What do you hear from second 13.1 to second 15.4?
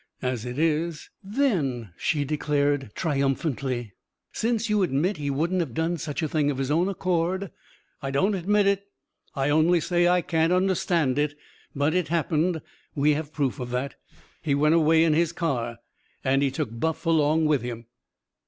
have proof of that. He went away in his